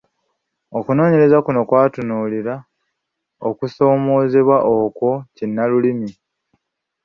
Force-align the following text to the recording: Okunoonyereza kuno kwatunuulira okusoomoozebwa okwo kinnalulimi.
Okunoonyereza 0.77 1.37
kuno 1.45 1.61
kwatunuulira 1.69 2.55
okusoomoozebwa 3.49 4.57
okwo 4.77 5.11
kinnalulimi. 5.35 6.11